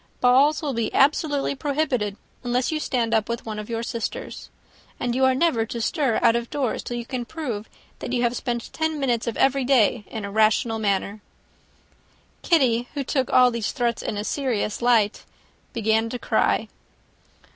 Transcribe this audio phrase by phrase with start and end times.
[0.19, 4.49] Balls will be absolutely prohibited, unless you stand up with one of your sisters.
[4.99, 8.23] And you are never to stir out of doors, till you can prove that you
[8.23, 11.21] have spent ten minutes of every day in a rational manner."
[12.41, 15.23] Kitty, who took all these threats in a serious light,
[15.71, 16.67] began to cry.